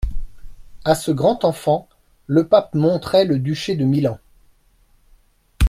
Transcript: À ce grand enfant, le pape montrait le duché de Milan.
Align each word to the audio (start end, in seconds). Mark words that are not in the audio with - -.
À 0.83 0.95
ce 0.95 1.11
grand 1.11 1.45
enfant, 1.45 1.87
le 2.25 2.47
pape 2.47 2.73
montrait 2.73 3.23
le 3.25 3.37
duché 3.37 3.75
de 3.75 3.85
Milan. 3.85 4.17